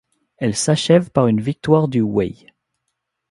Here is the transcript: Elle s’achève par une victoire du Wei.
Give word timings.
Elle 0.37 0.55
s’achève 0.55 1.11
par 1.11 1.27
une 1.27 1.39
victoire 1.39 1.87
du 1.87 2.01
Wei. 2.01 2.33